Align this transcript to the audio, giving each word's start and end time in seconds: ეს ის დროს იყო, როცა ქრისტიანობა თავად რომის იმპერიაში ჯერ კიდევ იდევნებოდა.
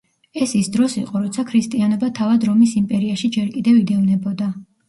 ეს 0.45 0.53
ის 0.59 0.69
დროს 0.75 0.95
იყო, 1.01 1.21
როცა 1.25 1.45
ქრისტიანობა 1.51 2.11
თავად 2.21 2.49
რომის 2.51 2.75
იმპერიაში 2.83 3.33
ჯერ 3.37 3.53
კიდევ 3.59 3.81
იდევნებოდა. 3.85 4.53